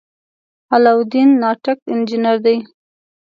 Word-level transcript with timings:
علاالدین 0.73 1.29
ناټک 1.41 1.77
انجنیر 1.91 2.37
دی. 2.45 2.57